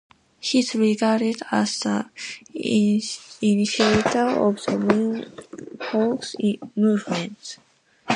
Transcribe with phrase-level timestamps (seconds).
[0.39, 1.99] He is regarded as the
[2.55, 5.31] initiator of the Moon
[5.79, 6.35] hoax
[6.75, 7.57] movement.